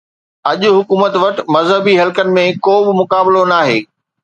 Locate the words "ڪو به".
2.65-2.91